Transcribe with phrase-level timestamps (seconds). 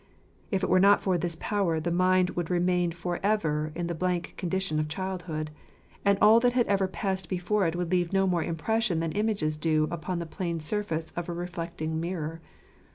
[0.49, 3.93] If it were not for this power the mind would remain for ever in the
[3.93, 5.51] blank condition of childhood,
[6.03, 9.57] and all that had ever passed before it would leave no more impression than images
[9.57, 12.41] do upon the plain surface of a reflecting mirror.